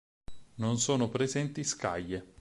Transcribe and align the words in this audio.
Non 0.55 0.79
sono 0.79 1.09
presenti 1.09 1.63
scaglie. 1.63 2.25